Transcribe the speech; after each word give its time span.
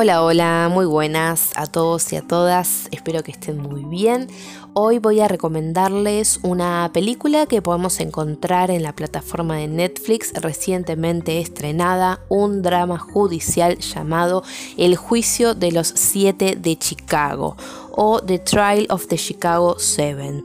Hola, 0.00 0.22
hola, 0.22 0.68
muy 0.70 0.86
buenas 0.86 1.50
a 1.56 1.66
todos 1.66 2.12
y 2.12 2.16
a 2.16 2.22
todas, 2.22 2.86
espero 2.92 3.24
que 3.24 3.32
estén 3.32 3.58
muy 3.58 3.84
bien. 3.84 4.28
Hoy 4.72 5.00
voy 5.00 5.18
a 5.18 5.26
recomendarles 5.26 6.38
una 6.44 6.88
película 6.94 7.46
que 7.46 7.62
podemos 7.62 7.98
encontrar 7.98 8.70
en 8.70 8.84
la 8.84 8.94
plataforma 8.94 9.56
de 9.56 9.66
Netflix 9.66 10.32
recientemente 10.34 11.40
estrenada, 11.40 12.20
un 12.28 12.62
drama 12.62 12.96
judicial 13.00 13.76
llamado 13.78 14.44
El 14.76 14.94
juicio 14.94 15.56
de 15.56 15.72
los 15.72 15.88
siete 15.88 16.54
de 16.54 16.78
Chicago 16.78 17.56
o 17.90 18.20
The 18.20 18.38
Trial 18.38 18.86
of 18.90 19.08
the 19.08 19.16
Chicago 19.16 19.80
Seven. 19.80 20.44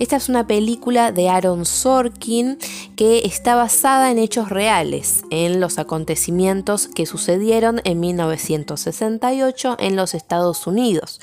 Esta 0.00 0.16
es 0.16 0.30
una 0.30 0.46
película 0.46 1.12
de 1.12 1.28
Aaron 1.28 1.66
Sorkin 1.66 2.56
que 2.96 3.18
está 3.26 3.54
basada 3.54 4.10
en 4.10 4.16
hechos 4.16 4.48
reales, 4.48 5.24
en 5.28 5.60
los 5.60 5.78
acontecimientos 5.78 6.88
que 6.88 7.04
sucedieron 7.04 7.82
en 7.84 8.00
1968 8.00 9.76
en 9.78 9.96
los 9.96 10.14
Estados 10.14 10.66
Unidos 10.66 11.20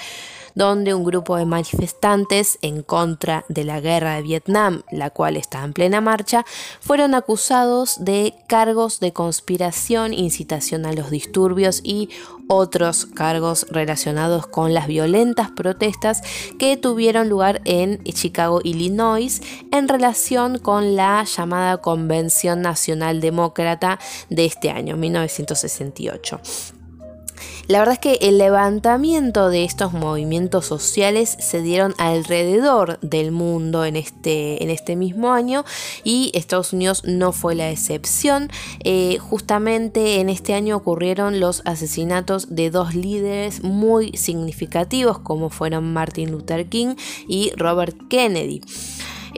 donde 0.58 0.96
un 0.96 1.04
grupo 1.04 1.38
de 1.38 1.46
manifestantes 1.46 2.58
en 2.64 2.82
contra 2.82 3.46
de 3.48 3.64
la 3.64 3.80
guerra 3.80 4.16
de 4.16 4.24
Vietnam, 4.24 4.82
la 4.92 5.12
cual 5.12 5.38
está 5.38 5.64
en 5.64 5.72
plena 5.72 6.02
marcha, 6.02 6.48
fueron 6.82 7.14
acusados 7.14 8.04
de 8.04 8.34
cargos 8.48 9.00
de 9.00 9.14
conspiración, 9.14 10.16
incitación 10.16 10.88
a 10.88 10.94
los 10.94 11.12
disturbios 11.12 11.82
y 11.84 12.10
otros 12.48 13.06
cargos 13.06 13.68
relacionados 13.70 14.48
con 14.48 14.74
las 14.74 14.88
violentas 14.88 15.52
protestas 15.52 16.24
que 16.58 16.76
tuvieron 16.76 17.30
lugar 17.30 17.62
en 17.66 18.04
Chicago, 18.06 18.60
Illinois, 18.64 19.44
en 19.72 19.88
relación 19.88 20.58
con 20.58 20.96
la 20.96 21.24
llamada 21.24 21.78
Convención 21.78 22.64
Nacional 22.64 23.22
Demócrata 23.22 24.00
de 24.32 24.46
este 24.46 24.72
año, 24.72 24.98
1968. 24.98 26.42
La 27.68 27.80
verdad 27.80 27.96
es 27.96 28.00
que 28.00 28.14
el 28.22 28.38
levantamiento 28.38 29.50
de 29.50 29.66
estos 29.66 29.92
movimientos 29.92 30.66
sociales 30.66 31.36
se 31.40 31.62
dieron 31.62 31.94
alrededor 31.98 32.98
del 33.02 33.32
mundo 33.32 33.84
en 33.84 33.98
este, 33.98 34.64
en 34.64 34.70
este 34.70 34.96
mismo 34.96 35.34
año 35.34 35.66
y 36.06 36.32
Estados 36.34 36.72
Unidos 36.72 37.04
no 37.04 37.34
fue 37.34 37.56
la 37.56 37.70
excepción. 37.70 38.50
Eh, 38.86 39.18
justamente 39.20 40.22
en 40.22 40.30
este 40.30 40.54
año 40.54 40.78
ocurrieron 40.78 41.42
los 41.42 41.62
asesinatos 41.66 42.56
de 42.56 42.70
dos 42.70 42.96
líderes 42.96 43.62
muy 43.64 44.14
significativos 44.14 45.20
como 45.20 45.50
fueron 45.50 45.92
Martin 45.92 46.32
Luther 46.32 46.68
King 46.68 46.96
y 47.28 47.52
Robert 47.58 47.98
Kennedy. 48.10 48.62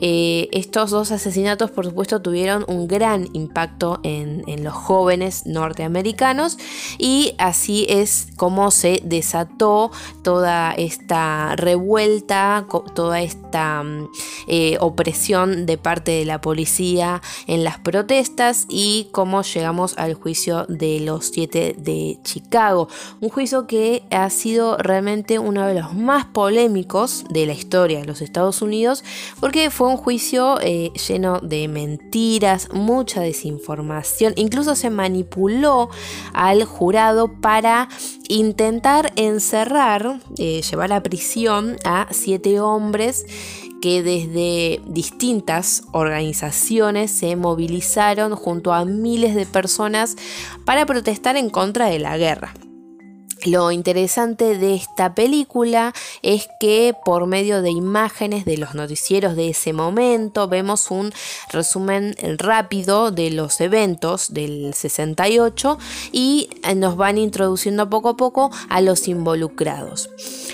Eh, 0.02 0.47
estos 0.52 0.92
dos 0.92 1.11
asesinatos, 1.11 1.72
por 1.72 1.86
supuesto, 1.86 2.22
tuvieron 2.22 2.64
un 2.67 2.88
gran 2.88 3.28
impacto 3.33 4.00
en, 4.03 4.30
los 4.64 4.73
jóvenes 4.73 5.45
norteamericanos 5.45 6.58
y 6.97 7.36
así 7.38 7.86
es 7.88 8.28
como 8.36 8.72
se 8.72 9.02
desató 9.03 9.91
toda 10.23 10.73
esta 10.73 11.56
revuelta, 11.56 12.66
toda 12.94 13.22
esta 13.22 13.83
mm, 13.83 14.08
eh, 14.47 14.78
opresión 14.80 15.66
de 15.66 15.78
parte 15.78 16.12
de 16.12 16.25
la 16.25 16.41
policía 16.41 17.22
en 17.47 17.63
las 17.63 17.79
protestas 17.79 18.66
y 18.69 19.09
cómo 19.12 19.44
llegamos 19.44 19.97
al 19.97 20.13
juicio 20.16 20.66
de 20.68 21.00
los 21.00 21.28
siete 21.28 21.75
de 21.78 22.19
Chicago. 22.23 22.90
Un 23.22 23.29
juicio 23.29 23.68
que 23.68 24.03
ha 24.12 24.29
sido 24.29 24.78
realmente 24.78 25.40
uno 25.40 25.66
de 25.66 25.75
los 25.75 25.94
más 25.94 26.25
polémicos 26.25 27.25
de 27.29 27.46
la 27.46 27.53
historia 27.53 28.00
de 28.00 28.06
los 28.06 28.22
Estados 28.22 28.62
Unidos 28.62 29.03
porque 29.40 29.69
fue 29.69 29.88
un 29.89 29.97
juicio 29.97 30.59
eh, 30.61 30.91
lleno 31.07 31.39
de 31.39 31.67
mentiras, 31.67 32.69
mucha 32.72 33.22
desinformación, 33.22 34.33
incluso 34.35 34.75
se 34.75 34.89
manipuló 34.89 35.89
al 36.33 36.63
jurado 36.63 37.31
para 37.41 37.89
intentar 38.28 39.11
encerrar, 39.16 40.19
eh, 40.38 40.61
llevar 40.61 40.94
a 40.94 41.03
prisión 41.03 41.78
a 41.83 42.07
siete 42.11 42.59
hombres 42.59 43.25
que 43.81 44.03
desde 44.03 44.81
distintas 44.88 45.83
organizaciones 45.91 47.11
se 47.11 47.35
movilizaron 47.35 48.35
junto 48.35 48.73
a 48.73 48.85
miles 48.85 49.35
de 49.35 49.45
personas 49.45 50.16
para 50.66 50.85
protestar 50.85 51.38
en 51.38 51.49
contra 51.49 51.88
de 51.88 51.99
la 51.99 52.17
guerra. 52.17 52.53
Lo 53.45 53.72
interesante 53.72 54.57
de 54.57 54.75
esta 54.75 55.16
película 55.16 55.94
es 56.22 56.50
que 56.59 56.94
por 57.05 57.25
medio 57.25 57.61
de 57.61 57.72
imágenes 57.72 58.44
de 58.44 58.57
los 58.57 58.75
noticieros 58.75 59.38
de 59.38 59.50
ese 59.50 59.72
momento 59.72 60.50
vemos 60.50 60.91
un 60.91 61.13
resumen 61.49 62.16
rápido 62.38 63.11
de 63.11 63.31
los 63.31 63.61
eventos 63.61 64.33
del 64.33 64.73
68 64.73 65.78
y 66.11 66.49
nos 66.75 66.97
van 66.97 67.17
introduciendo 67.17 67.89
poco 67.89 68.09
a 68.09 68.17
poco 68.17 68.51
a 68.67 68.81
los 68.81 69.07
involucrados. 69.07 70.09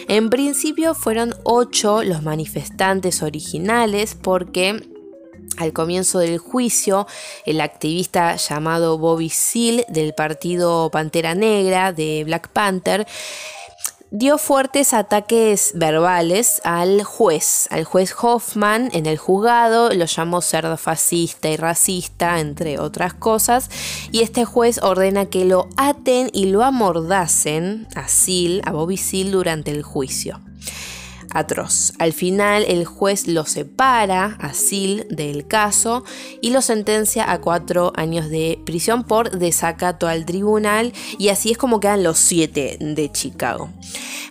En 0.08 0.30
principio 0.30 0.94
fueron 0.94 1.34
ocho 1.44 2.04
los 2.04 2.22
manifestantes 2.22 3.24
originales 3.24 4.16
porque 4.20 4.95
al 5.58 5.74
comienzo 5.74 6.20
del 6.20 6.38
juicio, 6.38 7.08
el 7.46 7.62
activista 7.62 8.36
llamado 8.36 8.98
Bobby 8.98 9.30
Seale 9.30 9.86
del 9.90 10.14
partido 10.14 10.90
Pantera 10.92 11.36
Negra 11.36 11.94
de 11.94 12.24
Black 12.26 12.50
Panther 12.50 13.06
dio 14.12 14.38
fuertes 14.38 14.94
ataques 14.94 15.74
verbales 15.76 16.62
al 16.64 17.04
juez, 17.04 17.68
al 17.70 17.84
juez 17.84 18.16
Hoffman 18.22 18.90
en 18.94 19.08
el 19.08 19.18
juzgado, 19.18 19.92
lo 19.94 20.06
llamó 20.06 20.42
cerdo 20.42 20.78
fascista 20.78 21.50
y 21.50 21.58
racista, 21.58 22.40
entre 22.40 22.80
otras 22.80 23.14
cosas, 23.14 23.70
y 24.14 24.22
este 24.22 24.46
juez 24.46 24.80
ordena 24.82 25.26
que 25.26 25.44
lo 25.44 25.68
aten 25.76 26.30
y 26.32 26.46
lo 26.46 26.64
amordacen 26.64 27.88
a 27.96 28.08
Seal, 28.08 28.62
a 28.64 28.72
Bobby 28.72 28.96
Seal 28.96 29.32
durante 29.32 29.72
el 29.72 29.84
juicio 29.84 30.45
atroz. 31.36 31.94
Al 32.00 32.14
final 32.14 32.66
el 32.68 32.86
juez 32.86 33.28
lo 33.28 33.46
separa 33.46 34.38
a 34.40 34.54
del 35.10 35.48
caso 35.48 36.04
y 36.42 36.50
lo 36.50 36.62
sentencia 36.62 37.32
a 37.32 37.40
cuatro 37.40 37.94
años 37.96 38.30
de 38.30 38.60
prisión 38.66 39.04
por 39.04 39.32
desacato 39.32 40.08
al 40.08 40.26
tribunal 40.26 40.94
y 41.20 41.30
así 41.30 41.52
es 41.52 41.58
como 41.58 41.80
quedan 41.80 42.04
los 42.04 42.18
siete 42.18 42.78
de 42.80 43.12
Chicago. 43.12 43.70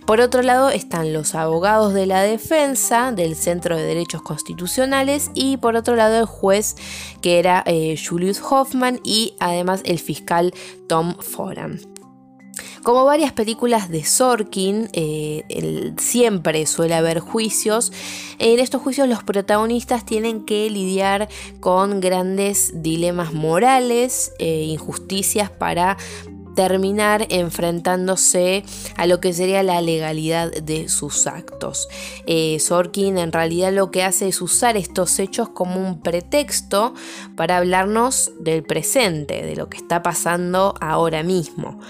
Por 0.06 0.20
otro 0.20 0.42
lado 0.42 0.70
están 0.70 1.12
los 1.12 1.34
abogados 1.34 1.94
de 1.94 2.06
la 2.06 2.22
defensa 2.22 3.12
del 3.12 3.36
Centro 3.36 3.76
de 3.76 3.84
Derechos 3.84 4.22
Constitucionales 4.22 5.30
y 5.34 5.56
por 5.56 5.76
otro 5.76 5.96
lado 5.96 6.18
el 6.18 6.26
juez 6.26 6.76
que 7.22 7.38
era 7.38 7.62
eh, 7.66 7.96
Julius 7.96 8.42
Hoffman 8.42 9.00
y 9.02 9.34
además 9.40 9.82
el 9.84 9.98
fiscal 9.98 10.52
Tom 10.88 11.14
Foran. 11.20 11.93
Como 12.84 13.06
varias 13.06 13.32
películas 13.32 13.88
de 13.88 14.04
Sorkin, 14.04 14.90
eh, 14.92 15.94
siempre 15.96 16.66
suele 16.66 16.94
haber 16.94 17.18
juicios. 17.18 17.90
En 18.38 18.60
estos 18.60 18.82
juicios 18.82 19.08
los 19.08 19.24
protagonistas 19.24 20.04
tienen 20.04 20.44
que 20.44 20.68
lidiar 20.68 21.30
con 21.60 22.00
grandes 22.00 22.82
dilemas 22.82 23.32
morales, 23.32 24.32
e 24.38 24.64
injusticias 24.64 25.48
para 25.48 25.96
terminar 26.54 27.26
enfrentándose 27.30 28.64
a 28.98 29.06
lo 29.06 29.18
que 29.18 29.32
sería 29.32 29.62
la 29.62 29.80
legalidad 29.80 30.52
de 30.52 30.90
sus 30.90 31.26
actos. 31.26 31.88
Eh, 32.26 32.58
Sorkin 32.60 33.16
en 33.16 33.32
realidad 33.32 33.72
lo 33.72 33.90
que 33.90 34.02
hace 34.02 34.28
es 34.28 34.42
usar 34.42 34.76
estos 34.76 35.18
hechos 35.18 35.48
como 35.48 35.80
un 35.80 36.02
pretexto 36.02 36.92
para 37.34 37.56
hablarnos 37.56 38.30
del 38.40 38.62
presente, 38.62 39.42
de 39.42 39.56
lo 39.56 39.70
que 39.70 39.78
está 39.78 40.02
pasando 40.02 40.74
ahora 40.82 41.22
mismo 41.22 41.80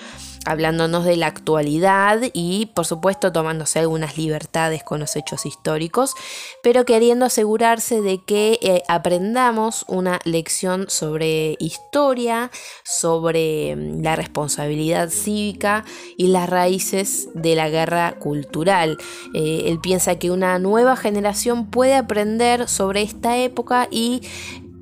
hablándonos 0.44 1.05
de 1.05 1.17
la 1.17 1.26
actualidad 1.26 2.20
y 2.32 2.67
por 2.75 2.87
supuesto 2.87 3.32
tomándose 3.32 3.79
algunas 3.79 4.17
libertades 4.19 4.82
con 4.82 5.00
los 5.00 5.17
hechos 5.17 5.46
históricos, 5.46 6.14
pero 6.62 6.85
queriendo 6.85 7.26
asegurarse 7.26 8.00
de 8.00 8.23
que 8.23 8.58
eh, 8.62 8.82
aprendamos 8.88 9.85
una 9.88 10.20
lección 10.25 10.87
sobre 10.88 11.56
historia, 11.58 12.50
sobre 12.85 13.76
mm, 13.76 14.02
la 14.02 14.17
responsabilidad 14.17 15.08
cívica 15.11 15.85
y 16.17 16.29
las 16.29 16.49
raíces 16.49 17.29
de 17.35 17.55
la 17.55 17.69
guerra 17.69 18.19
cultural. 18.19 18.99
Eh, 19.35 19.64
él 19.67 19.81
piensa 19.81 20.19
que 20.19 20.31
una 20.31 20.58
nueva 20.58 20.96
generación 20.96 21.70
puede 21.70 21.94
aprender 21.94 22.69
sobre 22.69 23.02
esta 23.02 23.38
época 23.38 23.88
y 23.91 24.23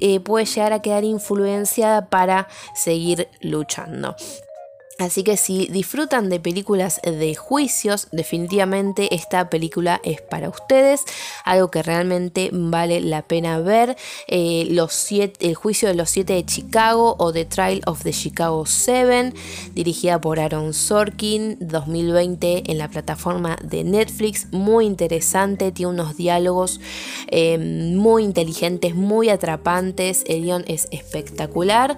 eh, 0.01 0.19
puede 0.21 0.47
llegar 0.47 0.73
a 0.73 0.83
quedar 0.83 1.05
influenciada 1.05 2.09
para 2.09 2.49
seguir 2.75 3.29
luchando. 3.41 4.17
Así 5.03 5.25
que 5.25 5.37
si 5.37 5.67
disfrutan 5.67 6.29
de 6.29 6.39
películas 6.39 7.01
de 7.03 7.35
juicios, 7.35 8.07
definitivamente 8.13 9.15
esta 9.15 9.51
película 9.51 10.01
es 10.05 10.21
para 10.21 10.49
ustedes, 10.49 11.03
algo 11.45 11.73
que 11.73 11.83
realmente 11.83 12.51
vale 12.53 13.01
la 13.01 13.23
pena 13.23 13.59
ver. 13.59 13.97
Eh, 14.29 14.67
los 14.71 15.11
el 15.11 15.55
juicio 15.57 15.89
de 15.89 15.95
los 15.95 16.09
siete 16.09 16.35
de 16.35 16.47
Chicago 16.47 17.17
o 17.19 17.33
The 17.33 17.45
Trial 17.45 17.83
of 17.87 18.05
the 18.05 18.13
Chicago 18.13 18.65
7, 18.65 19.33
dirigida 19.75 20.21
por 20.21 20.39
Aaron 20.39 20.73
Sorkin, 20.73 21.59
2020 21.61 22.71
en 22.71 22.79
la 22.79 22.89
plataforma 22.89 23.59
de 23.63 23.83
Netflix, 23.83 24.47
muy 24.53 24.87
interesante, 24.87 25.73
tiene 25.73 25.91
unos 25.91 26.17
diálogos 26.17 26.81
eh, 27.27 27.59
muy 27.59 28.23
inteligentes, 28.23 28.95
muy 28.95 29.29
atrapantes, 29.29 30.25
el 30.29 30.43
guion 30.43 30.65
es 30.69 30.87
espectacular 30.93 31.97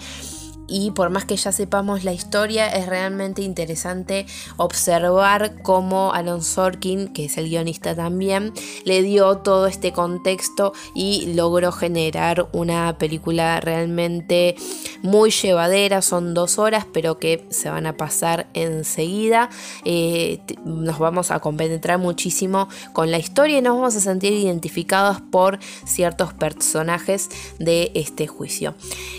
y 0.67 0.91
por 0.93 1.11
más 1.11 1.25
que 1.25 1.37
ya 1.37 1.53
sepamos 1.53 2.05
la 2.05 2.13
historia, 2.13 2.69
es 2.69 2.87
realmente 2.87 3.43
interesante 3.43 4.27
observar 4.57 5.63
cómo 5.63 6.13
Alon 6.13 6.43
Sorkin, 6.43 7.13
que 7.13 7.27
es 7.27 7.37
el 7.37 7.49
guionista 7.49 7.95
también, 7.95 8.53
le 8.85 9.03
dio 9.03 9.39
todo 9.39 9.67
este 9.67 9.93
contexto 9.93 10.73
y 10.95 11.35
logró 11.35 11.73
generar 11.73 12.49
una 12.53 12.97
película 12.99 13.61
realmente 13.61 14.57
muy 15.03 15.31
llevadera. 15.31 16.03
Son 16.03 16.35
dos 16.35 16.59
horas, 16.59 16.87
pero 16.93 17.19
que 17.19 17.47
se 17.51 17.69
van 17.69 17.87
a 17.87 17.97
pasar 17.97 18.49
enseguida. 18.55 19.51
Eh, 19.85 20.41
nos 20.65 20.99
vamos 20.99 21.31
a 21.31 21.41
compenetrar 21.41 21.99
muchísimo 21.99 22.69
con 22.93 23.11
la 23.11 23.19
historia 23.19 23.59
y 23.59 23.63
nos 23.63 23.77
vamos 23.77 23.97
a 23.97 24.01
sentir 24.01 24.33
identificados 24.33 25.21
por 25.21 25.59
ciertos 25.85 26.33
personajes 26.33 27.29
de 27.59 27.91
este 27.95 28.27
juicio. 28.27 28.75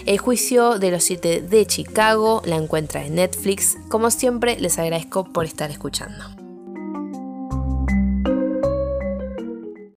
El 0.06 0.18
juicio 0.18 0.80
de 0.80 0.92
los 0.92 1.04
siete 1.04 1.35
de 1.42 1.66
Chicago, 1.66 2.42
la 2.46 2.56
encuentra 2.56 3.06
en 3.06 3.16
Netflix. 3.16 3.78
Como 3.90 4.12
siempre, 4.12 4.60
les 4.60 4.80
agradezco 4.80 5.24
por 5.26 5.46
estar 5.46 5.72
escuchando. 5.72 6.45